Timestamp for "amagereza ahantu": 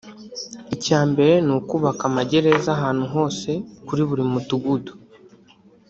2.09-3.05